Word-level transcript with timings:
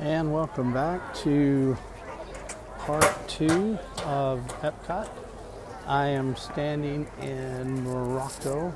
And 0.00 0.32
welcome 0.34 0.72
back 0.72 1.14
to 1.18 1.76
part 2.78 3.28
two 3.28 3.78
of 4.04 4.40
Epcot. 4.60 5.08
I 5.86 6.08
am 6.08 6.34
standing 6.34 7.06
in 7.22 7.84
Morocco 7.84 8.74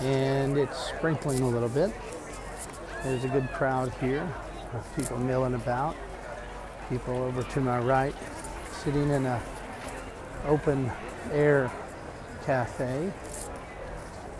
and 0.00 0.56
it's 0.56 0.78
sprinkling 0.78 1.42
a 1.42 1.48
little 1.48 1.68
bit. 1.68 1.92
There's 3.02 3.24
a 3.24 3.28
good 3.28 3.50
crowd 3.52 3.92
here 4.00 4.22
of 4.72 4.96
people 4.96 5.18
milling 5.18 5.54
about. 5.54 5.96
People 6.88 7.16
over 7.24 7.42
to 7.42 7.60
my 7.60 7.80
right 7.80 8.14
sitting 8.84 9.10
in 9.10 9.26
a 9.26 9.42
open 10.46 10.92
air 11.32 11.72
cafe 12.46 13.12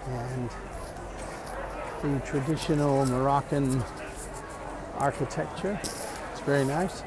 and 0.07 0.51
the 2.03 2.21
traditional 2.21 3.05
Moroccan 3.07 3.83
architecture. 5.01 5.79
It's 5.83 6.41
very 6.45 6.65
nice. 6.65 7.03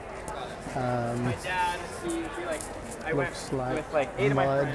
Um, 0.76 1.24
My 1.26 1.36
dad, 1.44 1.80
he, 2.04 2.10
he 2.16 2.46
like, 2.46 2.62
I 3.06 3.12
Looks 3.12 3.52
went 3.52 3.54
like 3.54 3.76
with 3.76 3.94
like 3.94 4.10
eight 4.18 4.34
mud. 4.34 4.68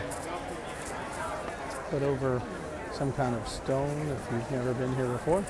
put 1.90 2.02
over 2.02 2.40
some 2.92 3.12
kind 3.12 3.34
of 3.34 3.46
stone 3.48 4.08
if 4.08 4.32
you've 4.32 4.50
never 4.52 4.72
been 4.74 4.94
here 4.94 5.08
before. 5.08 5.44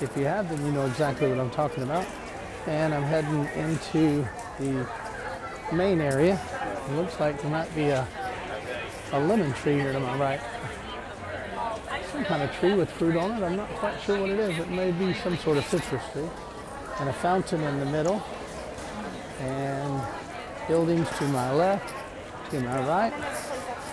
If 0.00 0.16
you 0.16 0.24
have, 0.26 0.48
then 0.48 0.64
you 0.64 0.72
know 0.72 0.86
exactly 0.86 1.28
what 1.28 1.40
I'm 1.40 1.50
talking 1.50 1.82
about. 1.82 2.06
And 2.66 2.94
I'm 2.94 3.02
heading 3.02 3.46
into 3.56 4.26
the 4.60 4.86
main 5.72 6.00
area. 6.00 6.40
It 6.88 6.92
looks 6.94 7.18
like 7.18 7.40
there 7.42 7.50
might 7.50 7.74
be 7.74 7.84
a, 7.88 8.06
a 9.12 9.18
lemon 9.20 9.52
tree 9.54 9.74
here 9.74 9.92
to 9.92 10.00
my 10.00 10.16
right. 10.16 10.40
Some 12.12 12.24
kind 12.24 12.42
of 12.42 12.52
tree 12.56 12.74
with 12.74 12.90
fruit 12.90 13.16
on 13.16 13.32
it. 13.32 13.44
I'm 13.44 13.56
not 13.56 13.68
quite 13.70 14.00
sure 14.02 14.20
what 14.20 14.30
it 14.30 14.38
is. 14.38 14.58
It 14.58 14.70
may 14.70 14.92
be 14.92 15.12
some 15.14 15.36
sort 15.38 15.56
of 15.58 15.64
citrus 15.64 16.02
tree. 16.12 16.28
And 17.00 17.08
a 17.08 17.12
fountain 17.12 17.62
in 17.62 17.80
the 17.80 17.86
middle. 17.86 18.22
And 19.40 20.02
buildings 20.66 21.08
to 21.18 21.24
my 21.28 21.52
left, 21.52 21.94
to 22.50 22.60
my 22.60 22.86
right. 22.86 23.12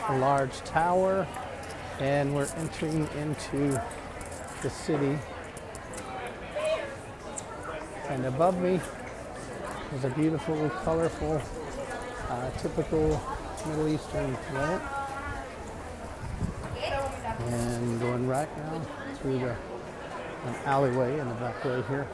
A 0.09 0.17
large 0.17 0.57
tower 0.61 1.27
and 1.99 2.35
we're 2.35 2.47
entering 2.57 3.07
into 3.17 3.81
the 4.61 4.69
city. 4.69 5.17
And 8.09 8.25
above 8.25 8.59
me 8.59 8.80
is 9.93 10.03
a 10.03 10.09
beautiful, 10.09 10.69
colorful, 10.83 11.41
uh, 12.30 12.49
typical 12.58 13.21
Middle 13.67 13.87
Eastern 13.87 14.35
planet. 14.35 14.81
And 17.47 17.99
going 17.99 18.27
right 18.27 18.58
now 18.58 18.81
through 19.15 19.39
the 19.39 19.55
an 20.45 20.55
alleyway 20.65 21.19
in 21.19 21.27
the 21.27 21.33
back 21.35 21.63
way 21.65 21.81
here 21.87 22.08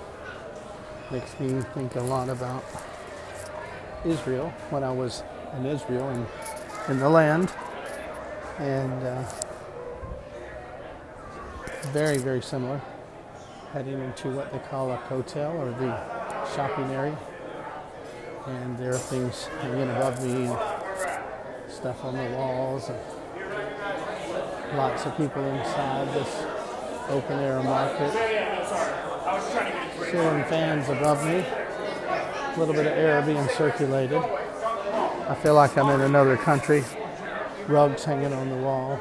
makes 1.11 1.37
me 1.39 1.61
think 1.73 1.95
a 1.95 2.01
lot 2.01 2.29
about 2.29 2.63
Israel 4.05 4.53
when 4.69 4.83
I 4.83 4.91
was 4.91 5.23
in 5.57 5.65
Israel 5.65 6.07
and 6.09 6.25
in 6.87 6.99
the 6.99 7.09
land. 7.09 7.51
And 8.59 9.03
uh, 9.03 9.23
very, 11.91 12.17
very 12.17 12.41
similar. 12.41 12.81
Heading 13.73 13.99
into 13.99 14.29
what 14.29 14.51
they 14.53 14.59
call 14.59 14.91
a 14.91 14.95
hotel 14.95 15.51
or 15.57 15.71
the 15.71 15.97
shopping 16.55 16.89
area. 16.91 17.17
And 18.47 18.77
there 18.77 18.93
are 18.93 18.97
things 18.97 19.45
hanging 19.61 19.89
above 19.89 20.23
me 20.23 20.45
and 20.45 20.57
stuff 21.69 22.03
on 22.05 22.15
the 22.15 22.29
walls 22.37 22.89
and 22.89 22.99
lots 24.77 25.05
of 25.05 25.17
people 25.17 25.43
inside 25.43 26.07
this 26.13 26.45
open 27.09 27.39
air 27.39 27.61
market. 27.63 28.30
Ceiling 30.11 30.43
fans 30.43 30.89
above 30.89 31.25
me. 31.25 31.37
A 31.37 32.55
little 32.57 32.73
bit 32.73 32.85
of 32.85 32.91
air 32.91 33.21
being 33.21 33.47
circulated. 33.49 34.17
I 34.17 35.35
feel 35.41 35.53
like 35.53 35.77
I'm 35.77 35.89
in 35.89 36.01
another 36.01 36.35
country. 36.35 36.83
Rugs 37.67 38.03
hanging 38.03 38.33
on 38.33 38.49
the 38.49 38.57
wall 38.57 38.99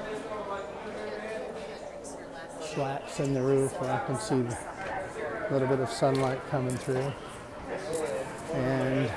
slats 2.61 3.19
in 3.19 3.35
the 3.35 3.43
roof 3.43 3.73
where 3.81 3.93
I 3.93 4.07
can 4.07 4.19
see 4.21 4.37
a 4.37 5.53
little 5.53 5.67
bit 5.67 5.81
of 5.81 5.91
sunlight 5.91 6.41
coming 6.49 6.77
through. 6.77 7.13
And 8.53 9.11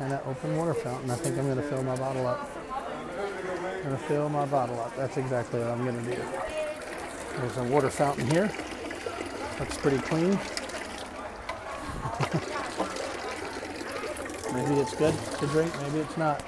and 0.00 0.12
an 0.12 0.20
open 0.26 0.56
water 0.56 0.74
fountain. 0.74 1.10
I 1.10 1.14
think 1.14 1.38
I'm 1.38 1.44
going 1.44 1.56
to 1.56 1.62
fill 1.62 1.82
my 1.82 1.96
bottle 1.96 2.26
up. 2.26 2.50
I'm 2.74 3.82
going 3.84 3.96
to 3.96 4.02
fill 4.02 4.28
my 4.28 4.44
bottle 4.46 4.78
up. 4.80 4.94
That's 4.96 5.16
exactly 5.16 5.60
what 5.60 5.70
I'm 5.70 5.84
going 5.84 6.04
to 6.04 6.16
do. 6.16 6.22
There's 7.38 7.56
a 7.56 7.64
water 7.64 7.88
fountain 7.88 8.28
here. 8.30 8.50
Looks 9.58 9.78
pretty 9.78 9.98
clean. 9.98 10.30
maybe 14.52 14.80
it's 14.80 14.94
good 14.94 15.14
to 15.38 15.46
drink, 15.46 15.72
maybe 15.82 15.98
it's 16.00 16.16
not. 16.16 16.42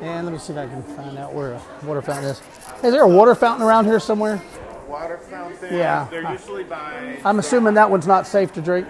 And 0.00 0.26
let 0.26 0.32
me 0.32 0.38
see 0.38 0.52
if 0.52 0.58
I 0.58 0.66
can 0.66 0.82
find 0.82 1.18
out 1.18 1.34
where 1.34 1.52
a 1.52 1.62
water 1.84 2.00
fountain 2.00 2.30
is. 2.30 2.40
Is 2.82 2.92
there 2.92 3.02
a 3.02 3.08
water 3.08 3.34
fountain 3.34 3.66
around 3.66 3.84
here 3.84 4.00
somewhere? 4.00 4.42
water 4.90 5.18
fountain. 5.18 5.74
Yeah. 5.74 6.06
They're 6.10 6.30
usually 6.30 6.64
by. 6.64 7.18
I'm 7.24 7.38
assuming 7.38 7.74
that 7.74 7.90
one's 7.90 8.06
not 8.06 8.26
safe 8.26 8.52
to 8.54 8.60
drink. 8.60 8.88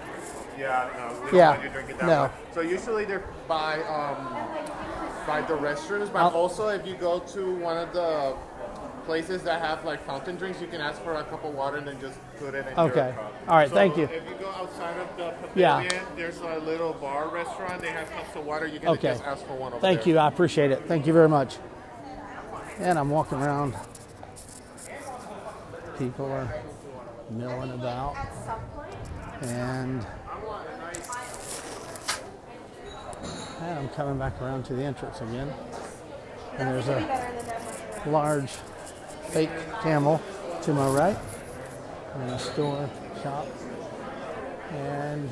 Yeah, 0.57 0.89
no. 0.97 1.37
Yeah, 1.37 1.49
want 1.51 1.63
you 1.63 1.69
drinking 1.69 1.97
that 1.97 2.07
no. 2.07 2.31
So 2.53 2.61
usually 2.61 3.05
they're 3.05 3.23
by 3.47 3.81
um 3.83 4.40
by 5.31 5.41
the 5.43 5.53
restrooms, 5.53 6.11
but 6.11 6.19
I'll- 6.23 6.29
also 6.41 6.67
if 6.69 6.85
you 6.85 6.95
go 6.95 7.19
to 7.19 7.55
one 7.55 7.77
of 7.77 7.93
the 7.93 8.33
places 9.05 9.41
that 9.43 9.61
have 9.61 9.83
like 9.85 10.05
fountain 10.05 10.35
drinks, 10.35 10.59
you 10.59 10.67
can 10.67 10.81
ask 10.81 11.01
for 11.01 11.13
a 11.15 11.23
cup 11.23 11.43
of 11.45 11.53
water 11.55 11.77
and 11.77 11.87
then 11.87 11.99
just 12.01 12.19
put 12.37 12.53
it 12.53 12.67
in 12.67 12.77
Okay. 12.77 13.05
your 13.07 13.13
cup. 13.13 13.33
All 13.47 13.55
right, 13.55 13.69
So 13.69 13.75
thank 13.75 13.95
you. 13.97 14.03
If 14.03 14.11
you 14.29 14.35
go 14.35 14.49
outside 14.49 14.97
of 14.97 15.07
the 15.17 15.33
Yeah. 15.55 15.77
pavilion, 15.81 16.05
there's 16.17 16.39
a 16.41 16.59
little 16.59 16.93
bar 16.93 17.27
restaurant. 17.29 17.81
They 17.81 17.91
have 17.91 18.09
cups 18.11 18.35
of 18.35 18.45
water. 18.45 18.67
You 18.67 18.79
can 18.79 18.89
Okay. 18.89 19.09
just 19.13 19.23
ask 19.25 19.45
for 19.45 19.53
one 19.53 19.71
over 19.73 19.81
Thank 19.81 20.03
there. 20.03 20.13
you. 20.15 20.19
I 20.19 20.27
appreciate 20.27 20.71
it. 20.71 20.83
Thank 20.87 21.07
you 21.07 21.13
very 21.13 21.29
much. 21.29 21.57
And 22.79 22.99
I'm 22.99 23.09
walking 23.09 23.41
around. 23.41 23.73
People 25.97 26.25
are 26.31 26.47
milling 27.29 27.71
about. 27.71 28.15
And 29.43 30.05
and 33.61 33.79
I'm 33.79 33.89
coming 33.89 34.17
back 34.17 34.41
around 34.41 34.63
to 34.65 34.73
the 34.73 34.83
entrance 34.83 35.21
again. 35.21 35.53
And 36.57 36.69
there's 36.69 36.87
a 36.87 38.07
large 38.07 38.49
fake 39.29 39.51
camel 39.81 40.21
to 40.63 40.73
my 40.73 40.87
right. 40.89 41.17
And 42.15 42.31
a 42.31 42.39
store 42.39 42.89
shop. 43.21 43.47
And 44.71 45.29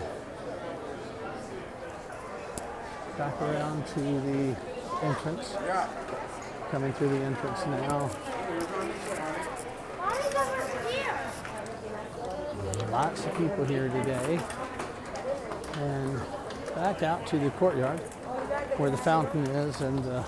back 3.17 3.41
around 3.41 3.85
to 3.87 3.99
the 3.99 4.55
entrance. 5.03 5.55
Coming 6.71 6.93
through 6.93 7.09
the 7.09 7.25
entrance 7.25 7.65
now. 7.65 8.09
Lots 12.91 13.25
of 13.25 13.37
people 13.37 13.65
here 13.65 13.89
today. 13.89 14.39
And 15.75 16.19
back 16.75 17.01
out 17.03 17.25
to 17.27 17.39
the 17.39 17.49
courtyard 17.51 17.99
where 18.79 18.89
the 18.89 18.97
fountain 18.97 19.45
is 19.47 19.81
and 19.81 19.99
the, 20.05 20.25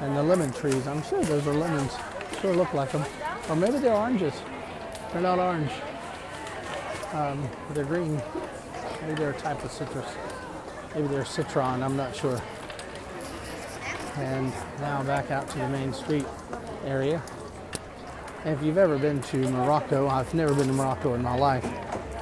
and 0.00 0.16
the 0.16 0.22
lemon 0.22 0.52
trees. 0.52 0.88
I'm 0.88 1.02
sure 1.04 1.22
those 1.22 1.46
are 1.46 1.54
lemons. 1.54 1.92
Sure 2.40 2.54
look 2.54 2.74
like 2.74 2.90
them. 2.90 3.04
Or 3.48 3.54
maybe 3.54 3.78
they're 3.78 3.94
oranges. 3.94 4.34
They're 5.12 5.22
not 5.22 5.38
orange. 5.38 5.70
Um, 7.12 7.48
they're 7.74 7.84
green. 7.84 8.20
Maybe 9.02 9.14
they're 9.14 9.30
a 9.30 9.38
type 9.38 9.64
of 9.64 9.70
citrus. 9.70 10.08
Maybe 10.96 11.06
they're 11.06 11.24
citron. 11.24 11.82
I'm 11.84 11.96
not 11.96 12.14
sure. 12.14 12.42
And 14.16 14.52
now 14.80 15.04
back 15.04 15.30
out 15.30 15.48
to 15.50 15.58
the 15.58 15.68
main 15.68 15.92
street 15.92 16.26
area. 16.84 17.22
If 18.44 18.62
you've 18.64 18.78
ever 18.78 18.98
been 18.98 19.22
to 19.22 19.36
Morocco, 19.50 20.08
I've 20.08 20.34
never 20.34 20.54
been 20.54 20.66
to 20.66 20.72
Morocco 20.72 21.14
in 21.14 21.22
my 21.22 21.36
life, 21.36 21.66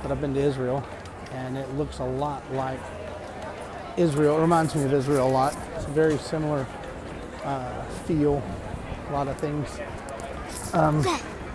but 0.02 0.10
I've 0.10 0.20
been 0.20 0.34
to 0.34 0.40
Israel, 0.40 0.86
and 1.32 1.56
it 1.56 1.72
looks 1.74 2.00
a 2.00 2.04
lot 2.04 2.42
like 2.52 2.80
Israel. 3.96 4.38
It 4.38 4.40
reminds 4.40 4.74
me 4.74 4.84
of 4.84 4.92
Israel 4.92 5.28
a 5.28 5.30
lot. 5.30 5.56
It's 5.76 5.86
a 5.86 5.90
very 5.90 6.18
similar 6.18 6.66
uh, 7.44 7.84
feel, 8.06 8.42
a 9.08 9.12
lot 9.12 9.28
of 9.28 9.36
things. 9.38 9.68
Um, 10.72 11.02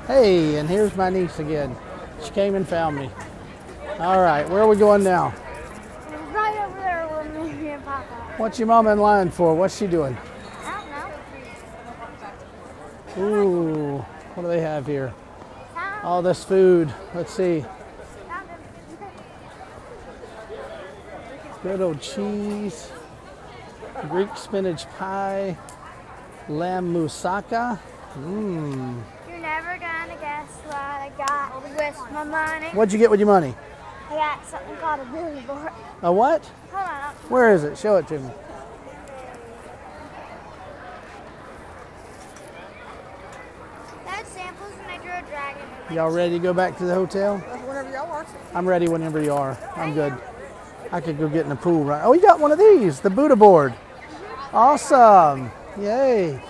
hey, 0.08 0.56
and 0.58 0.70
here's 0.70 0.96
my 0.96 1.10
niece 1.10 1.40
again. 1.40 1.76
She 2.24 2.32
came 2.32 2.56
and 2.56 2.68
found 2.68 2.98
me. 2.98 3.10
All 4.00 4.22
right, 4.22 4.48
where 4.50 4.62
are 4.62 4.68
we 4.68 4.76
going 4.76 5.04
now? 5.04 5.34
Right 6.34 6.58
over 6.66 6.80
there 6.80 7.08
with 7.36 7.60
me 7.60 7.70
and 7.70 7.84
Papa. 7.84 8.34
What's 8.38 8.58
your 8.58 8.68
mama 8.68 8.92
in 8.94 9.00
line 9.00 9.30
for? 9.30 9.54
What's 9.56 9.78
she 9.78 9.88
doing? 9.88 10.18
I 10.64 11.14
don't 13.16 13.20
know. 13.20 13.38
Ooh, 13.44 13.98
what 14.34 14.44
do 14.44 14.48
they 14.48 14.62
have 14.62 14.88
here? 14.88 15.14
All 16.04 16.24
this 16.24 16.44
food. 16.44 16.92
Let's 17.14 17.32
see. 17.32 17.64
found 18.28 18.50
it. 18.50 18.58
Good 21.64 21.80
old 21.80 22.02
cheese, 22.02 22.92
Greek 24.10 24.36
spinach 24.36 24.90
pie, 24.98 25.56
Lamb 26.50 26.92
moussaka. 26.92 27.78
Mmm. 28.18 29.00
You're 29.30 29.38
never 29.38 29.78
gonna 29.78 30.18
guess 30.20 30.50
what 30.66 30.76
I 30.76 31.12
got 31.16 31.62
with 31.62 32.12
my 32.12 32.24
money. 32.24 32.66
What'd 32.70 32.92
you 32.92 32.98
get 32.98 33.12
with 33.12 33.20
your 33.20 33.28
money? 33.28 33.54
I 34.10 34.14
got 34.16 34.44
something 34.48 34.76
called 34.78 35.02
a 35.02 35.06
Buddha 35.06 35.44
board. 35.46 35.72
A 36.02 36.12
what? 36.12 36.52
Hold 36.72 36.90
on. 36.90 37.14
Where 37.30 37.54
is 37.54 37.64
it? 37.64 37.78
Show 37.78 37.98
it 37.98 38.08
to 38.08 38.18
me. 38.18 38.32
That 44.06 44.26
samples 44.26 44.74
and 44.82 44.92
I 44.92 45.22
dragon. 45.30 45.62
Y'all 45.94 46.10
ready 46.10 46.34
to 46.34 46.40
go 46.40 46.54
back 46.54 46.76
to 46.80 46.86
the 46.86 46.96
hotel? 46.96 47.38
Whenever 47.38 47.92
y'all 47.92 48.12
are. 48.12 48.26
I'm 48.56 48.68
ready 48.68 48.88
whenever 48.88 49.22
you 49.22 49.34
are. 49.34 49.56
I'm 49.76 49.94
good. 49.94 50.18
I 50.92 51.00
could 51.00 51.18
go 51.18 51.28
get 51.30 51.42
in 51.44 51.50
the 51.50 51.56
pool 51.56 51.84
right. 51.84 52.04
Oh, 52.04 52.14
you 52.14 52.22
got 52.22 52.40
one 52.40 52.52
of 52.52 52.60
these, 52.60 53.00
the 53.00 53.10
Buddha 53.10 53.36
board. 53.36 53.74
Awesome. 54.54 55.52
Yay. 55.80 56.42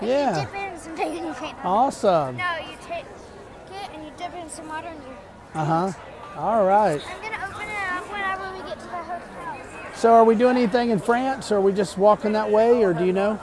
Yeah. 0.00 0.40
You 0.40 0.46
dip 0.46 0.54
it 0.54 0.72
in 0.72 0.78
some 0.80 0.96
paint 0.96 1.36
paint. 1.36 1.56
Awesome. 1.64 2.36
No, 2.36 2.56
you 2.58 2.76
take 2.86 3.04
it 3.04 3.90
and 3.94 4.04
you 4.04 4.10
dip 4.16 4.34
it 4.34 4.38
in 4.42 4.48
some 4.50 4.66
water 4.68 4.88
and 4.88 4.98
you. 5.02 5.14
Uh 5.54 5.64
huh. 5.64 5.92
All 6.40 6.64
right. 6.64 7.00
I'm 7.06 7.22
gonna 7.22 7.46
open 7.48 7.68
it 7.68 7.92
up 7.92 8.10
whenever 8.10 8.52
we 8.56 8.68
get 8.68 8.78
to 8.80 8.84
the 8.86 8.90
hotel. 8.90 9.94
So, 9.94 10.12
are 10.14 10.24
we 10.24 10.34
doing 10.34 10.56
anything 10.56 10.90
in 10.90 10.98
France, 10.98 11.52
or 11.52 11.56
are 11.56 11.60
we 11.60 11.72
just 11.72 11.98
walking 11.98 12.32
that 12.32 12.50
way, 12.50 12.82
or 12.82 12.92
do 12.94 13.04
you 13.04 13.12
know? 13.12 13.38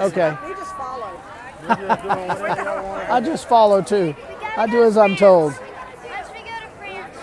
Okay. 0.00 0.34
You 0.48 0.54
just 0.56 0.74
follow. 0.76 1.20
I 1.68 3.20
just 3.24 3.46
follow 3.48 3.82
too. 3.82 4.14
I 4.56 4.66
do 4.66 4.82
as 4.82 4.96
I'm 4.96 5.14
told. 5.14 5.52
Once 5.52 5.60
we 6.32 6.40
go 6.40 6.46
to 6.46 6.70
France. 6.78 7.14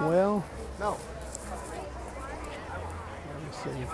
Well, 0.00 0.44
No. 0.80 0.96
let 3.28 3.42
me 3.42 3.48
see. 3.52 3.86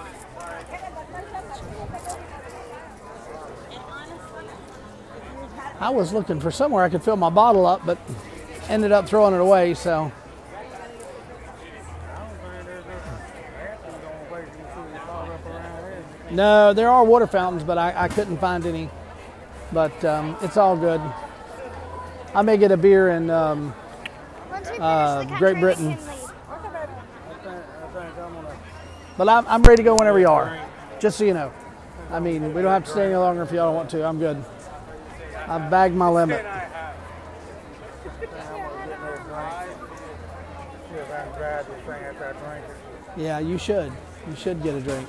I 5.80 5.87
was 5.98 6.12
looking 6.12 6.38
for 6.40 6.50
somewhere 6.50 6.84
I 6.84 6.88
could 6.88 7.02
fill 7.02 7.16
my 7.16 7.28
bottle 7.28 7.66
up, 7.66 7.84
but 7.84 7.98
ended 8.68 8.92
up 8.92 9.08
throwing 9.08 9.34
it 9.34 9.40
away. 9.40 9.74
So, 9.74 10.12
no, 16.30 16.72
there 16.72 16.88
are 16.88 17.04
water 17.04 17.26
fountains, 17.26 17.64
but 17.64 17.78
I, 17.78 18.04
I 18.04 18.08
couldn't 18.08 18.38
find 18.38 18.64
any. 18.64 18.88
But 19.72 20.02
um, 20.04 20.36
it's 20.40 20.56
all 20.56 20.76
good. 20.76 21.00
I 22.34 22.42
may 22.42 22.56
get 22.56 22.70
a 22.70 22.76
beer 22.76 23.10
in 23.10 23.28
um, 23.28 23.74
Uh, 24.78 25.24
Great 25.38 25.58
Britain. 25.58 25.96
But 29.16 29.28
I'm, 29.28 29.46
I'm 29.48 29.62
ready 29.62 29.78
to 29.78 29.82
go 29.82 29.96
whenever 29.96 30.20
you 30.20 30.28
are. 30.28 30.56
Just 31.00 31.18
so 31.18 31.24
you 31.24 31.34
know. 31.34 31.52
I 32.10 32.20
mean, 32.20 32.54
we 32.54 32.62
don't 32.62 32.70
have 32.70 32.84
to 32.84 32.90
stay 32.90 33.06
any 33.06 33.16
longer 33.16 33.42
if 33.42 33.50
y'all 33.50 33.66
don't 33.66 33.74
want 33.74 33.90
to. 33.90 34.06
I'm 34.06 34.18
good. 34.18 34.42
I've 35.48 35.70
bagged 35.70 35.94
my 35.94 36.08
limit. 36.08 36.44
Yeah, 43.16 43.38
you 43.38 43.58
should. 43.58 43.92
You 44.28 44.36
should 44.36 44.62
get 44.62 44.74
a 44.74 44.80
drink. 44.80 45.08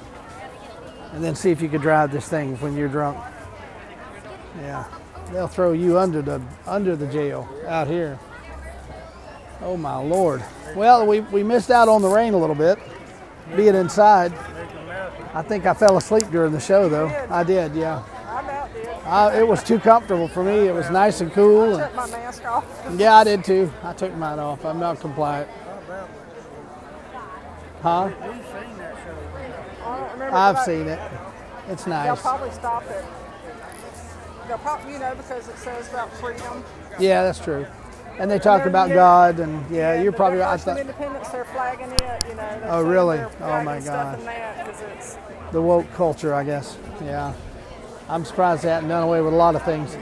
And 1.11 1.23
then 1.23 1.35
see 1.35 1.51
if 1.51 1.61
you 1.61 1.69
could 1.69 1.81
drive 1.81 2.11
this 2.11 2.27
thing 2.27 2.55
when 2.57 2.75
you're 2.75 2.87
drunk. 2.87 3.17
Yeah. 4.61 4.85
They'll 5.31 5.47
throw 5.47 5.73
you 5.73 5.99
under 5.99 6.21
the 6.21 6.41
under 6.65 6.95
the 6.95 7.07
jail 7.07 7.47
out 7.67 7.87
here. 7.87 8.17
Oh 9.61 9.77
my 9.77 9.97
lord. 9.97 10.43
Well, 10.75 11.05
we, 11.05 11.19
we 11.19 11.43
missed 11.43 11.69
out 11.69 11.87
on 11.87 12.01
the 12.01 12.07
rain 12.07 12.33
a 12.33 12.37
little 12.37 12.55
bit. 12.55 12.79
Being 13.55 13.75
inside. 13.75 14.33
I 15.33 15.41
think 15.41 15.65
I 15.65 15.73
fell 15.73 15.97
asleep 15.97 16.29
during 16.31 16.51
the 16.51 16.59
show 16.59 16.89
though. 16.89 17.07
I 17.29 17.43
did, 17.43 17.75
yeah. 17.75 18.03
I 19.09 19.25
about 19.25 19.31
did. 19.31 19.39
Uh, 19.39 19.43
it 19.43 19.47
was 19.47 19.63
too 19.63 19.79
comfortable 19.79 20.27
for 20.27 20.43
me. 20.43 20.67
It 20.67 20.73
was 20.73 20.89
nice 20.89 21.21
and 21.21 21.31
cool. 21.33 21.77
Took 21.77 21.95
my 21.95 22.09
mask 22.11 22.45
off. 22.45 22.65
yeah, 22.97 23.15
I 23.15 23.23
did 23.23 23.43
too. 23.43 23.71
I 23.83 23.93
took 23.93 24.13
mine 24.15 24.39
off. 24.39 24.63
I'm 24.65 24.79
not 24.79 24.99
compliant. 24.99 25.49
Huh? 27.81 27.89
I 27.89 28.09
don't 29.97 30.11
remember. 30.13 30.35
I've 30.35 30.59
seen 30.59 30.87
it. 30.87 30.99
It's 31.69 31.87
nice. 31.87 32.05
They'll 32.05 32.17
probably 32.17 32.51
stop 32.51 32.83
it. 32.89 33.05
They'll 34.47 34.57
probably, 34.57 34.93
you 34.93 34.99
know, 34.99 35.15
because 35.15 35.47
it 35.47 35.57
says 35.57 35.87
about 35.89 36.11
freedom. 36.13 36.63
Yeah, 36.99 37.23
that's 37.23 37.39
true. 37.39 37.65
And 38.17 38.29
they 38.29 38.39
talk 38.39 38.65
about. 38.65 38.89
God, 38.89 39.39
and 39.39 39.63
yeah, 39.71 40.01
you're 40.01 40.11
probably 40.11 40.39
their 40.39 40.47
right. 40.47 40.53
I 40.53 40.57
thought 40.57 40.79
Independence, 40.79 41.29
they're 41.29 41.45
flagging 41.45 41.91
it. 41.91 42.23
You 42.27 42.35
know. 42.35 42.61
Oh, 42.65 42.81
really? 42.81 43.19
Oh, 43.19 43.63
my 43.63 43.65
flagging 43.79 43.83
stuff 43.83 44.11
gosh. 44.11 44.19
in 44.19 44.25
that 44.25 44.65
'cause 44.65 44.81
it's 44.97 45.17
the 45.51 45.61
woke 45.61 45.91
culture, 45.93 46.33
I 46.33 46.43
guess. 46.43 46.77
Yeah. 47.01 47.33
I'm 48.09 48.25
surprised 48.25 48.63
they 48.63 48.69
hadn't 48.69 48.89
done 48.89 49.03
away 49.03 49.21
with 49.21 49.33
a 49.33 49.37
lot 49.37 49.55
of 49.55 49.63
things. 49.63 49.95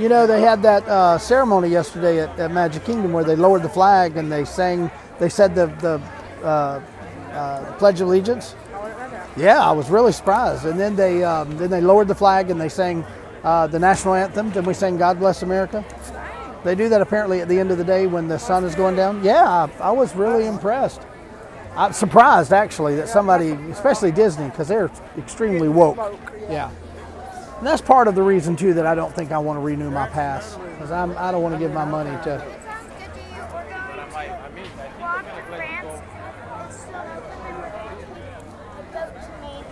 You 0.00 0.08
know, 0.08 0.26
they 0.26 0.40
had 0.40 0.62
that 0.62 0.86
uh, 0.86 1.18
ceremony 1.18 1.68
yesterday 1.68 2.20
at, 2.20 2.38
at 2.38 2.52
Magic 2.52 2.84
Kingdom 2.84 3.12
where 3.12 3.24
they 3.24 3.34
lowered 3.34 3.62
the 3.62 3.68
flag 3.68 4.16
and 4.16 4.30
they 4.30 4.44
sang, 4.44 4.90
they 5.18 5.28
said 5.28 5.54
the, 5.56 5.66
the 5.80 6.00
uh, 6.46 6.80
uh, 7.32 7.72
Pledge 7.78 8.00
of 8.00 8.06
Allegiance. 8.06 8.54
Yeah, 9.36 9.60
I 9.60 9.72
was 9.72 9.90
really 9.90 10.12
surprised. 10.12 10.66
And 10.66 10.78
then 10.78 10.96
they 10.96 11.24
um, 11.24 11.56
then 11.58 11.70
they 11.70 11.80
lowered 11.80 12.08
the 12.08 12.14
flag 12.14 12.50
and 12.50 12.60
they 12.60 12.68
sang 12.68 13.04
uh, 13.44 13.66
the 13.66 13.78
national 13.78 14.14
anthem. 14.14 14.50
Then 14.50 14.64
we 14.64 14.74
sang 14.74 14.96
"God 14.96 15.18
Bless 15.18 15.42
America." 15.42 15.84
They 16.64 16.74
do 16.74 16.88
that 16.88 17.00
apparently 17.00 17.40
at 17.40 17.48
the 17.48 17.58
end 17.58 17.70
of 17.70 17.78
the 17.78 17.84
day 17.84 18.08
when 18.08 18.26
the 18.26 18.38
sun 18.38 18.64
is 18.64 18.74
going 18.74 18.96
down. 18.96 19.22
Yeah, 19.22 19.44
I, 19.44 19.70
I 19.80 19.90
was 19.92 20.16
really 20.16 20.46
impressed. 20.46 21.02
I'm 21.76 21.92
surprised 21.92 22.52
actually 22.52 22.96
that 22.96 23.08
somebody, 23.08 23.50
especially 23.70 24.10
Disney, 24.10 24.46
because 24.46 24.68
they're 24.68 24.90
extremely 25.16 25.68
woke. 25.68 25.98
Yeah. 26.48 26.70
And 27.58 27.66
that's 27.66 27.82
part 27.82 28.08
of 28.08 28.14
the 28.14 28.22
reason 28.22 28.56
too 28.56 28.74
that 28.74 28.86
I 28.86 28.94
don't 28.94 29.14
think 29.14 29.32
I 29.32 29.38
want 29.38 29.56
to 29.56 29.60
renew 29.60 29.90
my 29.90 30.08
pass 30.08 30.56
because 30.56 30.90
I'm 30.90 31.16
I 31.18 31.32
don't 31.32 31.42
want 31.42 31.54
to 31.54 31.58
give 31.58 31.72
my 31.72 31.84
money 31.84 32.10
to. 32.24 32.38
Sounds 32.38 32.94
good 32.98 33.14
to 33.14 33.20
you. 33.20 33.42
We're 33.52 33.66
going 33.68 33.98
to 33.98 35.00
walk 35.00 35.24
to 35.24 35.42
France. 35.48 36.02
It's 36.68 36.80
still 36.82 36.96
open. 36.96 37.28
A 38.78 38.82
boat 38.92 39.14
to 39.22 39.30
me. 39.42 39.64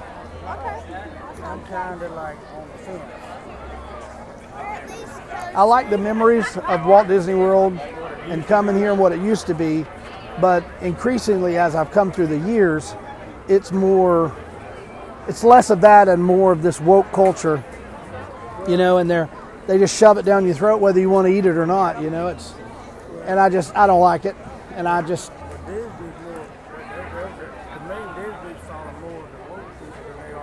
I'm 1.44 1.62
kind 1.66 2.02
of 2.02 2.12
like 2.12 2.36
on 2.54 2.68
the 2.68 2.78
fence. 2.78 3.02
Or 4.52 4.60
at 4.60 4.88
least 4.88 5.04
close 5.04 5.54
I 5.54 5.62
like 5.62 5.90
the 5.90 5.98
memories 5.98 6.56
of 6.56 6.86
Walt 6.86 7.08
Disney 7.08 7.34
World 7.34 7.78
and 8.24 8.44
coming 8.46 8.76
here 8.76 8.90
and 8.90 8.98
what 9.00 9.12
it 9.12 9.20
used 9.20 9.46
to 9.46 9.54
be, 9.54 9.86
but 10.40 10.64
increasingly 10.80 11.56
as 11.58 11.74
I've 11.74 11.90
come 11.90 12.12
through 12.12 12.28
the 12.28 12.38
years, 12.38 12.94
it's 13.48 13.72
more, 13.72 14.34
it's 15.28 15.44
less 15.44 15.70
of 15.70 15.80
that 15.82 16.08
and 16.08 16.22
more 16.22 16.52
of 16.52 16.62
this 16.62 16.80
woke 16.80 17.10
culture, 17.12 17.62
you 18.68 18.76
know, 18.76 18.98
and 18.98 19.08
they're, 19.10 19.28
they 19.66 19.78
just 19.78 19.98
shove 19.98 20.18
it 20.18 20.24
down 20.24 20.44
your 20.44 20.54
throat 20.54 20.80
whether 20.80 21.00
you 21.00 21.10
want 21.10 21.26
to 21.26 21.32
eat 21.32 21.46
it 21.46 21.56
or 21.56 21.66
not, 21.66 22.00
you 22.02 22.10
know, 22.10 22.28
it's, 22.28 22.54
and 23.24 23.40
I 23.40 23.48
just, 23.48 23.74
I 23.76 23.86
don't 23.86 24.00
like 24.00 24.24
it. 24.24 24.36
And 24.74 24.86
I 24.86 25.02
just, 25.02 25.32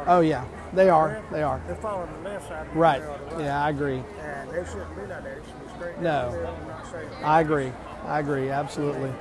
oh 0.08 0.22
yeah, 0.22 0.46
they 0.74 0.90
are, 0.90 1.22
they 1.32 1.44
are. 1.44 1.62
They're 1.68 1.76
following 1.76 2.12
the 2.24 2.30
left 2.30 2.48
side. 2.48 2.76
Right. 2.76 3.00
They 3.02 3.08
are 3.08 3.18
the 3.30 3.36
right. 3.36 3.46
Yeah, 3.46 3.64
I 3.64 3.70
agree. 3.70 4.04
And 4.20 4.50
they 4.50 4.66
shouldn't 4.66 4.96
be 4.96 5.02
like 5.02 5.10
that. 5.10 5.26
It 5.26 5.44
should 5.46 5.68
be 5.68 5.74
straight 5.76 5.98
No. 6.00 6.04
down 6.04 6.32
the 6.32 6.38
middle 6.40 6.56
and 6.56 6.68
not 6.68 6.92
say 6.92 7.08
I 7.24 7.42
agree. 7.42 7.72
I 8.06 8.20
agree. 8.20 8.50
Absolutely. 8.50 9.12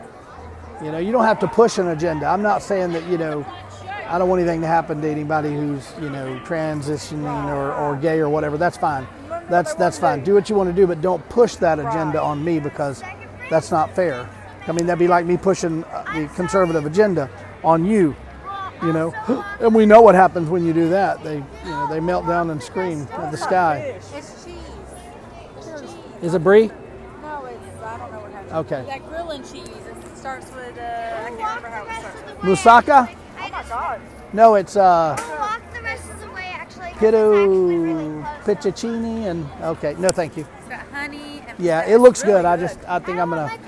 You 0.83 0.91
know, 0.91 0.99
you 0.99 1.13
don't 1.13 1.25
have 1.25 1.39
to 1.41 1.49
push 1.49 1.79
an 1.79 1.89
agenda. 1.89 2.27
I'm 2.27 2.43
not 2.43 2.63
saying 2.63 2.93
that, 2.93 3.07
you 3.09 3.19
know, 3.19 3.45
I 4.07 4.19
don't 4.19 4.29
want 4.29 4.41
anything 4.43 4.61
to 4.61 4.67
happen 4.67 5.01
to 5.01 5.09
anybody 5.09 5.55
who's, 5.55 5.93
you 6.01 6.11
know, 6.11 6.41
transitioning 6.45 7.47
or, 7.47 7.73
or 7.73 7.97
gay 7.97 8.19
or 8.19 8.29
whatever. 8.29 8.59
That's 8.59 8.77
fine. 8.77 9.07
That's 9.49 9.75
that's 9.75 9.99
fine. 9.99 10.23
Do 10.23 10.35
what 10.35 10.49
you 10.49 10.57
want 10.57 10.69
to 10.71 10.75
do, 10.75 10.87
but 10.87 11.01
don't 11.01 11.27
push 11.29 11.57
that 11.57 11.79
agenda 11.79 12.21
on 12.21 12.45
me 12.45 12.59
because 12.61 13.03
that's 13.51 13.71
not 13.71 13.95
fair. 13.95 14.29
I 14.67 14.73
mean, 14.73 14.87
that'd 14.87 14.99
be 14.99 15.09
like 15.09 15.27
me 15.27 15.37
pushing 15.37 15.85
uh, 15.85 16.05
the 16.15 16.29
conservative 16.35 16.87
agenda 16.87 17.29
on 17.65 17.85
you. 17.85 18.15
You 18.83 18.93
know, 18.93 19.13
and 19.61 19.75
we 19.75 19.87
know 19.87 20.03
what 20.03 20.15
happens 20.15 20.49
when 20.49 20.65
you 20.65 20.73
do 20.73 20.89
that. 20.91 21.23
They, 21.25 21.37
you 21.37 21.71
know, 21.71 21.89
they 21.89 22.01
melt 22.01 22.27
down 22.27 22.51
and 22.51 22.63
scream 22.63 23.09
at 23.13 23.31
the 23.31 23.37
sky. 23.37 23.77
It's 23.97 24.45
cheese. 24.45 24.57
Is 26.23 26.35
it 26.35 26.45
brie? 26.45 26.71
No, 27.23 27.45
it's, 27.47 27.83
I 27.83 27.99
don't 27.99 28.13
know 28.13 28.21
what 28.21 28.33
happened. 28.33 28.53
Okay. 28.53 28.85
That 28.87 29.09
grilling 29.09 29.43
cheese. 29.43 29.69
It 30.23 30.27
starts 30.27 30.53
with, 30.53 30.79
uh, 30.79 30.83
I 30.83 31.31
can't 31.31 31.41
remember 31.41 31.69
how 31.69 31.83
it 31.83 31.99
starts. 31.99 32.43
Moussaka? 32.45 33.17
Oh 33.41 33.49
my 33.51 33.63
God. 33.69 34.01
No, 34.33 34.55
it's 34.55 34.77
uh. 34.77 35.17
We'll 35.19 35.37
walk 35.41 35.61
the 35.75 35.83
rest 35.83 36.09
of 36.13 36.21
the 36.21 36.31
way 36.31 36.45
actually. 36.55 36.91
'cause 36.91 37.01
Kiddo 37.01 38.23
actually. 38.45 38.55
Picciccini 38.55 39.27
and 39.29 39.51
okay, 39.63 39.97
no, 39.99 40.13
thank 40.13 40.37
you. 40.37 40.47
It's 40.61 40.69
got 40.69 40.87
honey 40.93 41.43
and 41.49 41.59
Yeah, 41.59 41.81
it 41.87 41.99
looks 41.99 42.23
really 42.23 42.35
good. 42.35 42.45
I 42.45 42.57
just 42.57 42.79
I 42.87 43.01
think 43.01 43.19
I 43.19 43.23
I'm 43.23 43.31
gonna. 43.31 43.47
like. 43.47 43.61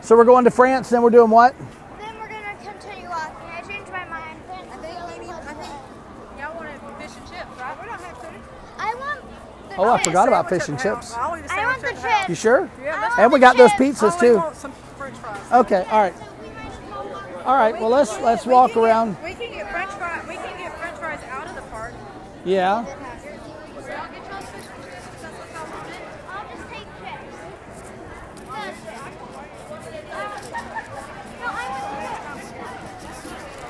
So 0.00 0.16
we're 0.16 0.24
going 0.24 0.44
to 0.44 0.50
France. 0.50 0.88
Then 0.88 1.02
we're 1.02 1.10
doing 1.10 1.28
what? 1.28 1.54
Then 2.00 2.14
we're 2.18 2.28
gonna 2.28 2.56
continue 2.64 3.10
walking. 3.10 3.50
I 3.54 3.60
changed 3.68 3.92
my 3.92 4.06
mind. 4.06 4.40
I 4.48 4.76
think 4.78 5.18
maybe, 5.20 5.30
I 5.30 5.52
think 5.52 5.72
y'all 6.40 6.54
wanted 6.56 6.80
fish 6.98 7.10
and 7.14 7.28
chips, 7.30 7.60
right? 7.60 7.76
We 7.82 7.88
don't 7.88 8.00
have 8.00 8.16
food. 8.18 8.40
I 8.78 8.94
want. 8.94 9.20
the 9.68 9.76
Oh, 9.76 9.92
I 9.92 10.02
forgot 10.02 10.28
about 10.28 10.48
fish 10.48 10.66
and 10.68 10.78
at 10.78 10.82
the 10.82 10.88
house. 10.94 11.10
chips. 11.10 11.18
I 11.18 11.64
always 11.64 11.82
the 11.82 11.88
chips. 12.00 12.28
You 12.30 12.34
sure? 12.34 12.70
Yeah, 12.82 13.00
let's 13.02 13.18
And 13.18 13.30
we 13.30 13.38
got 13.38 13.58
those 13.58 13.70
I 13.72 13.76
pizzas 13.76 14.14
only 14.14 14.28
too. 14.50 14.68
Okay, 15.54 15.86
all 15.88 16.02
right. 16.02 16.14
All 17.44 17.54
right, 17.54 17.80
well 17.80 17.88
let's 17.90 18.18
let's 18.20 18.44
walk 18.44 18.76
around. 18.76 19.16
we 19.22 19.34
can 19.34 19.52
get 19.52 19.70
French 19.70 19.92
fries. 19.92 20.26
We 20.26 20.34
can 20.34 20.58
get 20.58 20.76
French 20.80 20.96
fries 20.96 21.20
out 21.30 21.46
of 21.46 21.54
the 21.54 21.62
park. 21.70 21.94
Yeah. 22.44 22.78
All 22.78 22.82
right 22.82 23.14
get 23.84 24.26
y'all 24.26 24.42
French 24.42 24.66
fries. 24.66 24.98
That's 25.22 25.38
what 25.38 25.54
y'all 25.54 25.70
want. 25.70 25.86
I'll 26.26 26.42
just 26.50 26.66
take 26.74 26.90
chips. 26.98 27.38
No, 31.38 31.48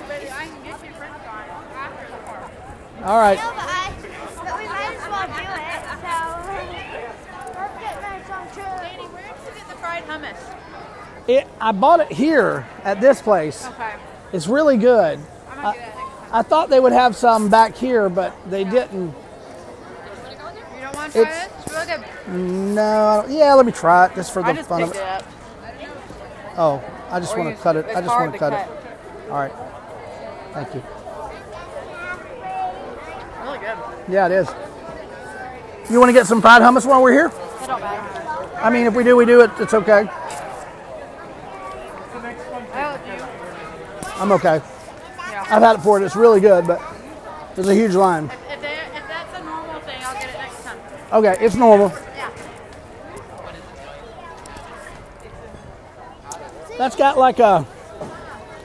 Baby, 0.09 0.29
I 0.31 0.47
can 0.49 0.61
get 0.65 0.81
you 0.81 0.93
French 0.97 1.21
fries 1.21 1.53
after 1.77 2.07
the 2.09 2.19
park. 2.25 2.49
All 3.05 3.19
right. 3.19 3.37
No, 3.37 3.53
but 3.53 3.69
I, 3.69 3.93
but 4.41 4.57
we 4.57 4.65
might 4.73 4.97
as 4.97 5.05
well 5.05 5.29
do 5.37 5.45
it. 5.53 5.85
So 6.01 6.17
let's 7.61 7.77
get 7.77 7.93
nice 8.01 8.25
on 8.33 8.49
Danny, 8.57 9.05
too. 9.05 9.13
where 9.13 9.29
did 9.29 9.37
you 9.45 9.53
get 9.53 9.69
the 9.69 9.77
fried 9.77 10.05
hummus? 10.05 10.41
It, 11.27 11.47
I 11.61 11.73
bought 11.73 12.01
it 12.01 12.13
here 12.13 12.67
at 12.85 13.01
this 13.01 13.23
place. 13.23 13.67
Okay. 13.67 13.95
It's 14.33 14.47
really 14.47 14.77
good. 14.77 15.19
I'm 15.51 15.63
gonna 15.63 15.73
get 15.79 15.87
that 15.87 15.97
next 15.97 16.29
time. 16.29 16.29
I 16.33 16.43
thought 16.43 16.69
they 16.71 16.81
would 16.81 16.93
have 16.93 17.17
some 17.17 17.49
back 17.49 17.75
here, 17.77 18.09
but 18.09 18.35
they 18.51 18.65
didn't. 18.65 19.07
You 19.09 19.15
don't 20.83 20.95
want 20.95 21.13
to 21.13 21.23
try 21.23 21.23
It's- 21.23 21.47
it? 21.47 21.53
It's 21.65 21.73
really 21.73 21.87
good. 21.87 22.05
No. 22.75 22.83
I 23.09 23.23
don't- 23.23 23.31
Yeah, 23.33 23.55
let 23.55 23.65
me 23.65 23.73
try 23.73 24.07
it 24.07 24.15
just 24.15 24.33
for 24.33 24.43
the 24.43 24.49
I 24.49 24.53
just 24.53 24.69
fun 24.69 24.83
of 24.83 24.91
it. 24.91 24.97
it 24.97 25.03
up. 25.03 25.25
Oh, 26.57 26.83
I 27.11 27.21
just 27.21 27.37
want 27.37 27.57
to 27.57 27.63
cut 27.63 27.77
it. 27.77 27.87
I 27.89 28.01
just 28.01 28.07
want 28.09 28.33
to 28.33 28.39
to 28.39 28.39
cut 28.39 28.53
it. 28.53 28.69
All 29.31 29.39
right. 29.39 29.53
Thank 30.53 30.75
you. 30.75 30.83
Really 33.43 33.59
good. 33.59 33.77
Yeah, 34.09 34.27
it 34.27 34.33
is. 34.33 34.49
You 35.91 35.99
want 36.01 36.09
to 36.11 36.13
get 36.13 36.27
some 36.27 36.41
fried 36.41 36.63
hummus 36.63 36.87
while 36.87 37.03
we're 37.03 37.13
here? 37.13 37.27
It 37.27 37.67
don't 37.67 37.81
matter. 37.81 38.57
I 38.63 38.71
mean, 38.71 38.87
if 38.87 38.95
we 38.95 39.05
do, 39.05 39.17
we 39.17 39.25
do 39.27 39.41
it. 39.41 39.51
It's 39.59 39.75
okay. 39.75 40.09
I 42.55 42.59
help 42.59 43.07
you. 43.07 44.21
I'm 44.21 44.33
okay. 44.33 44.63
Yeah. 45.19 45.45
I've 45.49 45.63
had 45.63 45.77
it 45.77 45.83
for 45.83 45.97
and 45.97 46.07
It's 46.07 46.15
really 46.15 46.41
good, 46.41 46.67
but 46.67 46.81
there's 47.55 47.69
a 47.69 47.75
huge 47.75 47.95
line. 47.95 48.27
If, 48.27 48.33
if, 48.33 48.61
they, 48.61 48.75
if 48.95 49.09
that's 49.09 49.39
a 49.39 49.45
normal 49.45 49.81
thing, 49.81 50.01
I'll 50.03 50.15
get 50.15 50.29
it 50.29 50.39
next 50.39 50.63
time. 50.63 50.79
Okay, 51.13 51.37
it's 51.45 51.57
normal. 51.57 51.89
Yeah. 51.89 52.31
That's 56.79 56.97
got 56.97 57.19
like 57.19 57.41
a. 57.41 57.67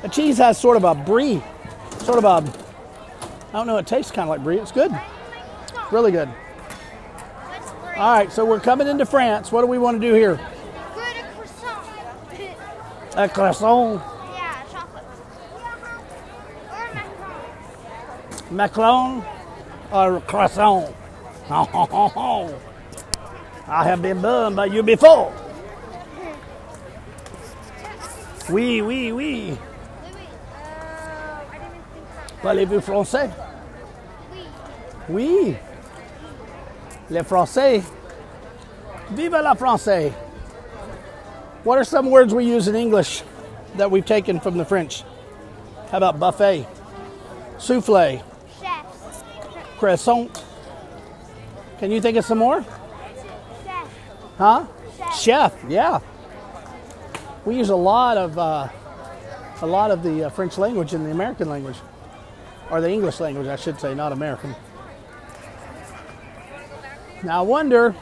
The 0.04 0.10
cheese 0.10 0.38
has 0.38 0.58
sort 0.58 0.78
of 0.78 0.84
a 0.84 0.94
brie, 0.94 1.42
sort 2.00 2.24
of 2.24 2.26
a. 2.26 2.52
I 3.50 3.52
don't 3.54 3.68
know. 3.68 3.78
It 3.78 3.88
tastes 3.88 4.12
kind 4.12 4.30
of 4.30 4.30
like 4.30 4.44
brie. 4.44 4.60
It's 4.60 4.72
good. 4.72 4.92
Really 5.92 6.12
good. 6.12 6.30
All 7.98 8.14
right, 8.14 8.32
so 8.32 8.46
we're 8.46 8.60
coming 8.60 8.88
into 8.88 9.06
France. 9.06 9.52
What 9.52 9.62
do 9.62 9.68
we 9.68 9.78
want 9.78 10.00
to 10.00 10.08
do 10.08 10.14
here? 10.14 10.40
A 13.20 13.28
croissant. 13.28 14.02
Yeah. 14.34 14.64
Or 18.50 18.52
macaron. 18.52 19.22
macaron, 19.22 19.24
or 19.92 20.22
croissant. 20.22 20.94
I 23.68 23.84
have 23.84 24.02
been 24.02 24.22
burned 24.22 24.56
by 24.56 24.66
you 24.66 24.84
before. 24.84 25.34
Oui, 28.50 28.82
oui, 28.82 29.12
oui. 29.12 29.58
Parlez-vous 32.42 32.80
français? 32.80 33.30
Oui. 34.32 34.48
Oui. 35.10 35.58
Les 37.10 37.24
Français. 37.24 37.84
Vive 39.12 39.42
la 39.42 39.56
français. 39.56 40.14
What 41.64 41.78
are 41.78 41.84
some 41.84 42.10
words 42.10 42.34
we 42.34 42.46
use 42.46 42.68
in 42.68 42.76
English 42.76 43.24
that 43.76 43.92
we've 43.92 44.06
taken 44.06 44.40
from 44.40 44.58
the 44.58 44.66
French? 44.66 45.04
How 45.92 45.98
about 45.98 46.20
buffet? 46.20 46.66
Souffle. 47.58 48.24
Chef. 48.60 49.78
Croissant. 49.78 50.46
Can 51.80 51.92
you 51.92 52.00
think 52.00 52.18
of 52.18 52.26
some 52.26 52.38
more? 52.38 52.64
Chef. 53.64 53.98
Huh? 54.38 54.66
Chef. 54.98 55.20
Chef, 55.20 55.66
yeah. 55.68 56.00
We 57.44 57.58
use 57.58 57.70
a 57.70 57.76
lot 57.76 58.18
of 58.18 58.38
uh, 58.38 58.70
a 59.62 59.68
lot 59.68 59.92
of 59.92 60.04
the 60.04 60.26
uh, 60.26 60.30
French 60.30 60.58
language 60.58 60.94
in 60.94 61.04
the 61.04 61.12
American 61.12 61.50
language, 61.50 61.78
or 62.70 62.80
the 62.80 62.90
English 62.90 63.20
language, 63.20 63.48
I 63.48 63.58
should 63.58 63.80
say, 63.80 63.94
not 63.94 64.14
American. 64.14 64.56
Now 67.24 67.40
I 67.40 67.42
wonder, 67.42 67.94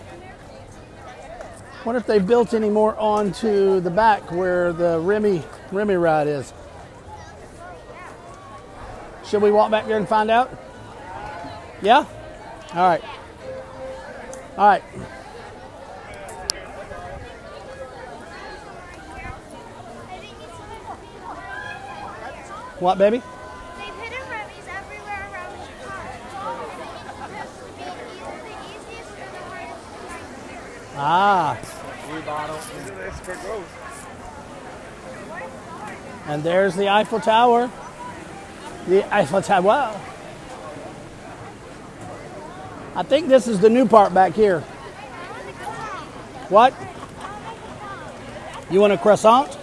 wonder 1.88 2.00
if 2.00 2.06
they 2.06 2.20
built 2.20 2.54
any 2.54 2.70
more 2.70 2.94
onto 3.00 3.80
the 3.80 3.90
back 3.90 4.30
where 4.30 4.74
the 4.74 5.00
Remy 5.00 5.42
Remy 5.72 5.96
ride 5.96 6.28
is. 6.28 6.52
Should 9.26 9.42
we 9.42 9.52
walk 9.52 9.72
back 9.72 9.88
there 9.88 9.96
and 9.96 10.06
find 10.06 10.30
out? 10.30 10.52
Yeah. 11.82 12.06
All 12.74 12.90
right. 12.90 13.02
All 14.58 14.68
right. 14.68 14.82
What, 22.82 22.98
baby? 22.98 23.20
They've 23.78 23.96
hidden 23.96 24.30
Remy's 24.30 24.68
everywhere 24.68 25.30
around 25.32 25.54
the 25.54 25.64
easiest 28.76 29.14
or 29.14 29.30
the 29.32 29.40
hardest 29.40 29.88
to 29.94 30.00
find. 30.06 30.98
Ah, 30.98 31.77
That's 32.28 33.20
for 33.22 33.36
growth. 33.36 33.74
and 36.28 36.44
there's 36.44 36.76
the 36.76 36.90
Eiffel 36.90 37.22
Tower. 37.22 37.72
The 38.88 39.06
Eiffel 39.16 39.42
Tower. 39.42 39.62
Wow. 39.62 40.02
I 42.96 43.04
think 43.04 43.30
this 43.30 43.48
is 43.48 43.62
the 43.62 43.70
new 43.70 43.88
part 43.88 44.14
back 44.14 44.34
here. 44.34 44.60
What? 46.50 46.74
You 48.70 48.82
want 48.82 48.92
a 48.92 48.98
croissant? 48.98 49.58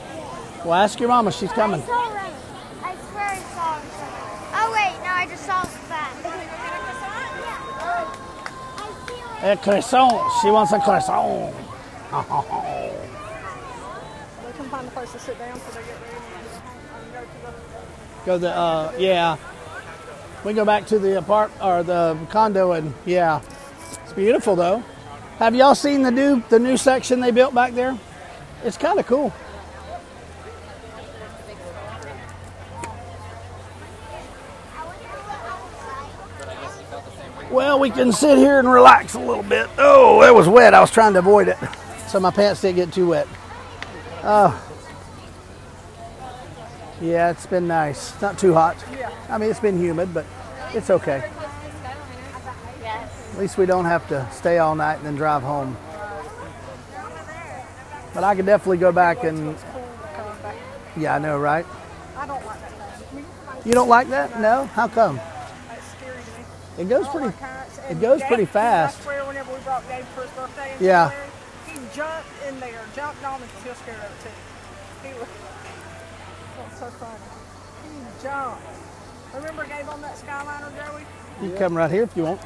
Well, 0.65 0.73
ask 0.73 0.99
your 0.99 1.11
mama. 1.11 1.33
She's 1.33 1.53
coming. 1.53 1.83
I 1.83 1.87
saw 1.87 2.15
Remy. 2.15 2.35
I 2.83 2.95
swear 3.11 3.25
I 3.25 3.37
saw 3.37 3.79
him 3.79 3.91
somewhere. 3.91 4.55
Oh 4.55 4.73
wait, 4.73 4.97
no, 5.05 5.11
I 5.13 5.27
just 5.29 5.45
saw 5.45 5.61
him 5.61 5.69
fast. 5.69 6.25
Yeah. 6.25 6.31
I 8.79 9.51
feel 9.51 9.51
A 9.51 9.57
croissant. 9.59 10.33
She 10.41 10.51
wants 10.51 10.73
a 10.73 10.81
croissant. 10.81 11.64
They 12.15 12.21
can 14.53 14.69
find 14.71 14.87
a 14.87 14.91
place 14.93 15.11
to 15.13 15.19
sit 15.19 15.37
down 15.37 15.59
so 15.59 15.73
they 15.73 15.85
get 15.85 16.01
ready 16.01 16.17
and 16.17 17.13
go 17.13 17.21
to 17.21 17.27
the 17.27 17.53
Go 18.25 18.39
the 18.39 18.51
uh, 18.57 18.93
yeah. 18.97 19.37
We 20.45 20.53
go 20.53 20.65
back 20.65 20.87
to 20.87 21.01
the 21.01 21.19
apart 21.19 21.51
or 21.61 21.83
the 21.83 22.17
condo 22.31 22.73
and 22.73 22.95
yeah, 23.05 23.41
it's 24.05 24.13
beautiful 24.13 24.55
though. 24.55 24.85
Have 25.39 25.57
y'all 25.57 25.75
seen 25.75 26.03
the 26.03 26.13
new 26.13 26.41
the 26.51 26.61
new 26.61 26.77
section 26.77 27.19
they 27.19 27.33
built 27.33 27.53
back 27.53 27.73
there? 27.75 27.99
It's 28.63 28.77
kind 28.79 29.01
of 29.01 29.07
cool. 29.07 29.33
Well, 37.51 37.79
we 37.81 37.91
can 37.91 38.13
sit 38.13 38.39
here 38.39 38.59
and 38.59 38.71
relax 38.71 39.15
a 39.15 39.19
little 39.19 39.43
bit. 39.43 39.69
Oh, 39.79 40.23
it 40.23 40.35
was 40.35 40.49
wet. 40.49 40.75
I 40.75 40.81
was 40.81 40.91
trying 40.91 41.13
to 41.15 41.21
avoid 41.21 41.49
it, 41.49 41.57
so 42.15 42.21
my 42.21 42.31
pants 42.31 42.61
didn't 42.61 42.77
get 42.77 42.93
too 42.93 43.09
wet. 43.09 43.27
Oh. 44.23 44.55
Yeah, 47.01 47.33
it's 47.33 47.45
been 47.45 47.67
nice. 47.67 48.13
It's 48.13 48.23
not 48.23 48.39
too 48.39 48.55
hot. 48.55 48.77
I 49.29 49.37
mean, 49.37 49.51
it's 49.51 49.59
been 49.59 49.77
humid, 49.77 50.15
but 50.15 50.25
it's 50.75 50.91
okay. 50.91 51.29
At 52.85 53.37
least 53.37 53.59
we 53.59 53.67
don't 53.67 53.87
have 53.87 54.09
to 54.11 54.29
stay 54.31 54.59
all 54.59 54.77
night 54.77 54.99
and 54.99 55.07
then 55.07 55.17
drive 55.17 55.43
home. 55.43 55.77
But 58.15 58.23
I 58.23 58.37
could 58.37 58.47
definitely 58.47 58.79
go 58.79 58.93
back 58.93 59.25
and, 59.25 59.57
yeah, 60.97 61.17
I 61.17 61.19
know, 61.19 61.37
right? 61.37 61.67
I 62.17 62.29
don't 62.29 62.47
like 62.47 62.61
that. 62.61 63.67
You 63.67 63.73
don't 63.73 63.89
like 63.89 64.09
that? 64.11 64.41
No? 64.41 64.67
How 64.67 64.87
come? 64.87 65.17
That's 65.17 65.85
scary 65.97 66.23
to 66.23 66.79
me. 66.79 66.85
It 66.85 66.89
goes 66.89 67.09
pretty. 67.09 67.37
it 67.91 68.01
goes 68.01 68.23
pretty 68.23 68.45
fast. 68.45 69.03
swear, 69.03 69.25
whenever 69.25 69.53
we 69.53 69.59
brought 69.63 69.83
Gabe 69.89 70.05
for 70.15 70.23
his 70.23 70.31
birthday, 70.31 70.77
in 70.79 70.85
Yeah. 70.85 71.11
He 71.75 71.81
jumped 71.95 72.29
in 72.49 72.61
there, 72.61 72.81
jumped 72.95 73.25
on, 73.25 73.43
and 73.43 73.51
still 73.61 73.75
scared 73.75 73.99
of 73.99 74.05
it 74.05 74.23
too. 74.23 75.09
He 75.09 75.15
was. 75.19 75.29
That's 76.57 76.79
so 76.79 76.87
funny. 76.87 77.19
He 77.83 78.23
jumped. 78.23 78.63
Remember 79.35 79.65
Gabe 79.65 79.89
on 79.89 80.01
that 80.03 80.17
Skyliner, 80.17 80.71
Joey? 80.77 81.03
You 81.43 81.51
can 81.51 81.59
come 81.59 81.77
right 81.77 81.91
here 81.91 82.05
if 82.05 82.17
you 82.17 82.23
want. 82.23 82.41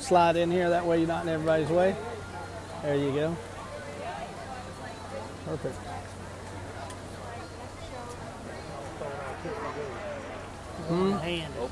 Slide 0.00 0.36
in 0.36 0.50
here. 0.50 0.68
That 0.68 0.84
way 0.84 0.98
you're 0.98 1.06
not 1.06 1.22
in 1.22 1.28
everybody's 1.28 1.68
way. 1.68 1.94
There 2.82 2.96
you 2.96 3.12
go. 3.12 3.36
Perfect. 5.46 5.76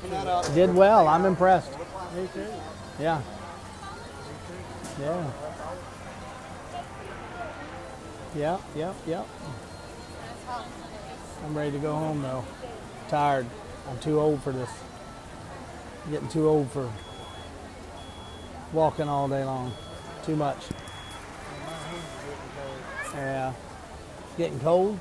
That 0.09 0.27
up. 0.27 0.53
Did 0.53 0.73
well. 0.73 1.07
I'm 1.07 1.25
impressed. 1.25 1.71
Yeah. 2.99 3.21
Yeah. 4.99 5.31
Yeah, 8.35 8.59
yep, 8.75 8.95
yep. 9.07 9.27
I'm 11.43 11.57
ready 11.57 11.71
to 11.71 11.79
go 11.79 11.93
home 11.93 12.21
though. 12.21 12.45
Tired. 13.07 13.47
I'm 13.89 13.97
too 13.99 14.19
old 14.19 14.43
for 14.43 14.51
this. 14.51 14.69
getting 16.11 16.27
too 16.27 16.47
old 16.47 16.71
for 16.71 16.91
walking 18.71 19.07
all 19.07 19.27
day 19.27 19.43
long. 19.43 19.73
Too 20.23 20.35
much. 20.35 20.57
Yeah. 23.13 23.53
Getting 24.37 24.59
cold? 24.59 24.99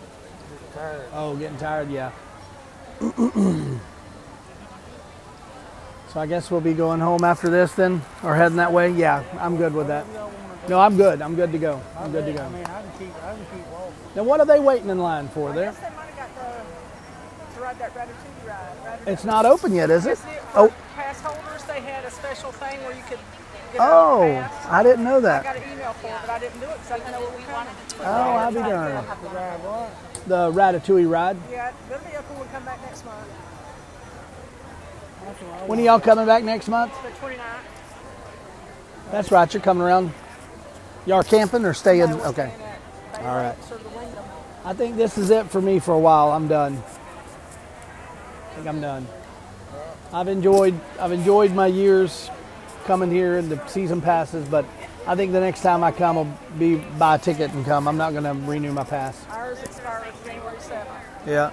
Tired. 0.75 1.06
Oh, 1.12 1.37
getting 1.37 1.58
tired, 1.58 1.90
yeah. 1.90 2.11
so 3.00 3.80
I 6.16 6.26
guess 6.26 6.50
we'll 6.50 6.61
be 6.61 6.75
going 6.75 7.00
home 7.00 7.25
after 7.25 7.49
this 7.49 7.73
then, 7.73 8.02
or 8.25 8.35
heading 8.35 8.56
that 8.56 8.73
way. 8.73 8.90
Yeah, 8.90 9.23
I'm 9.38 9.56
good 9.56 9.75
with 9.75 9.88
that. 9.88 10.06
No, 10.68 10.80
I'm 10.80 10.96
good. 10.96 11.22
I'm 11.22 11.34
good 11.34 11.52
to 11.52 11.58
go. 11.58 11.80
I'm 11.98 12.12
good 12.12 12.26
to 12.26 12.32
go. 12.32 12.42
I 12.42 12.48
mean, 12.50 12.64
I 12.64 12.82
can 12.82 12.90
keep, 12.98 13.14
I 13.25 13.34
can 13.34 13.46
keep 13.54 13.66
walking. 13.72 13.94
Now, 14.14 14.22
what 14.25 14.40
are 14.40 14.46
they 14.46 14.60
waiting 14.60 14.90
in 14.90 14.98
line 14.98 15.28
for 15.28 15.50
I 15.50 15.54
there? 15.54 15.64
guess 15.72 15.78
they 15.80 15.96
might 15.96 16.06
have 16.10 16.34
got 16.34 16.34
the, 16.37 17.54
to 17.54 17.60
ride 17.62 17.78
that 17.78 17.94
Ratatouille 17.94 18.46
ride. 18.48 19.00
Ratatouille. 19.00 19.12
It's 19.12 19.25
not 19.25 19.46
open 19.46 19.72
yet, 19.75 19.90
is 19.90 20.06
it? 20.06 20.12
It- 20.12 20.42
Oh, 20.54 20.72
pass 20.94 21.20
holders, 21.20 21.62
they 21.64 21.80
had 21.80 22.04
a 22.04 22.10
special 22.10 22.50
thing 22.52 22.82
where 22.84 22.94
you 22.96 23.02
could 23.08 23.18
oh. 23.78 24.22
I 24.68 24.82
didn't 24.82 25.04
know 25.04 25.20
that. 25.20 25.40
I 25.40 25.44
got 25.44 25.56
an 25.56 25.72
email 25.72 25.92
for 25.92 26.08
it, 26.08 26.14
but 26.22 26.30
I 26.30 26.38
didn't 26.38 26.58
do 26.60 26.66
it 26.66 26.72
because 26.72 26.90
I 26.90 26.98
didn't 26.98 27.12
know 27.12 27.20
what 27.20 27.37
we 27.38 27.52
wanted. 27.52 27.72
to 27.90 28.00
Oh, 28.00 28.32
I'll 28.37 28.50
be 28.50 28.58
darned. 28.60 29.06
Ride? 29.34 29.90
The 30.26 30.50
Ratatouille 30.52 31.10
ride. 31.10 31.37
Yeah, 31.50 31.72
it'll 31.90 32.00
be 32.00 32.16
open 32.16 32.37
when 32.38 32.46
we 32.48 32.52
come 32.52 32.64
back 32.64 32.80
next 32.82 33.04
month, 33.04 33.28
That's 35.25 35.40
what 35.42 35.62
I 35.62 35.66
When 35.66 35.78
are 35.78 35.82
y'all 35.82 36.00
coming 36.00 36.26
back 36.26 36.44
next 36.44 36.68
month? 36.68 36.92
the 37.02 37.08
29th. 37.10 37.38
That's 39.12 39.30
right. 39.30 39.52
You're 39.52 39.62
coming 39.62 39.82
around. 39.82 40.12
Y'all 41.08 41.22
camping 41.22 41.64
or 41.64 41.72
staying? 41.72 42.12
Okay. 42.20 42.52
All 43.20 43.34
right. 43.34 43.56
Lakes 43.56 43.72
or 43.72 43.78
the 43.78 43.88
Wyndham. 43.88 44.24
I 44.62 44.74
think 44.74 44.96
this 44.96 45.16
is 45.16 45.30
it 45.30 45.46
for 45.46 45.62
me 45.62 45.78
for 45.78 45.94
a 45.94 45.98
while. 45.98 46.32
I'm 46.32 46.48
done. 46.48 46.82
I 48.50 48.54
think 48.54 48.66
I'm 48.66 48.82
done. 48.82 49.06
I've 50.12 50.28
enjoyed 50.28 50.78
I've 51.00 51.12
enjoyed 51.12 51.54
my 51.54 51.66
years 51.66 52.28
coming 52.84 53.10
here 53.10 53.38
and 53.38 53.50
the 53.50 53.66
season 53.68 54.02
passes, 54.02 54.46
but 54.50 54.66
I 55.06 55.16
think 55.16 55.32
the 55.32 55.40
next 55.40 55.62
time 55.62 55.82
I 55.82 55.92
come 55.92 56.18
I'll 56.18 56.38
be 56.58 56.74
buy 56.76 57.14
a 57.14 57.18
ticket 57.18 57.52
and 57.52 57.64
come. 57.64 57.88
I'm 57.88 57.96
not 57.96 58.12
going 58.12 58.24
to 58.24 58.34
renew 58.46 58.74
my 58.74 58.84
pass. 58.84 59.18
Ours 59.30 59.62
expires 59.62 60.14
January 60.26 60.58
7th. 60.58 60.86
Yeah. 61.26 61.52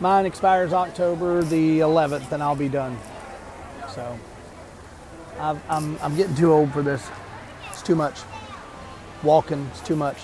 Mine 0.00 0.26
expires 0.26 0.72
October 0.72 1.44
the 1.44 1.78
11th, 1.78 2.32
and 2.32 2.42
I'll 2.42 2.56
be 2.56 2.68
done. 2.68 2.98
So 3.94 4.18
I've, 5.38 5.62
I'm 5.70 5.96
I'm 6.02 6.16
getting 6.16 6.34
too 6.34 6.52
old 6.52 6.72
for 6.72 6.82
this. 6.82 7.08
It's 7.70 7.82
too 7.82 7.94
much. 7.94 8.16
Walking 9.22 9.60
is 9.74 9.80
too 9.80 9.96
much. 9.96 10.18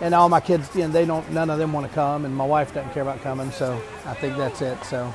And 0.00 0.14
all 0.14 0.28
my 0.28 0.40
kids, 0.40 0.74
you 0.74 0.82
know, 0.82 0.88
they 0.88 1.06
don't. 1.06 1.30
None 1.30 1.48
of 1.48 1.58
them 1.58 1.72
want 1.72 1.86
to 1.86 1.92
come, 1.94 2.24
and 2.26 2.34
my 2.34 2.44
wife 2.44 2.74
doesn't 2.74 2.92
care 2.92 3.02
about 3.02 3.22
coming. 3.22 3.50
So 3.50 3.80
I 4.04 4.14
think 4.14 4.36
that's 4.36 4.60
it. 4.60 4.82
So 4.84 5.12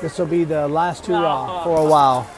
this 0.00 0.18
will 0.18 0.26
be 0.26 0.44
the 0.44 0.66
last 0.68 1.06
hurrah 1.06 1.64
for 1.64 1.78
a 1.80 1.84
while. 1.84 2.30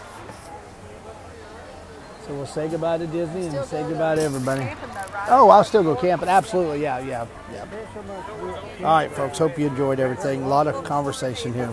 So 2.26 2.34
we'll 2.34 2.46
say 2.46 2.68
goodbye 2.68 2.98
to 2.98 3.06
Disney 3.06 3.46
and 3.46 3.64
say 3.66 3.82
goodbye 3.84 4.16
to 4.16 4.22
everybody. 4.22 4.62
Camping 4.62 4.88
though, 4.88 5.14
right? 5.14 5.28
Oh, 5.30 5.48
I'll 5.48 5.62
still 5.62 5.84
go 5.84 5.94
camping. 5.94 6.28
Absolutely, 6.28 6.82
yeah, 6.82 6.98
yeah, 6.98 7.26
yeah. 7.52 7.64
bet 7.66 7.86
so 7.94 8.02
much. 8.02 8.80
All 8.80 8.96
right, 8.96 9.12
folks. 9.12 9.38
Hope 9.38 9.56
you 9.56 9.68
enjoyed 9.68 10.00
everything. 10.00 10.42
A 10.42 10.48
lot 10.48 10.66
of 10.66 10.82
conversation 10.82 11.54
here. 11.54 11.72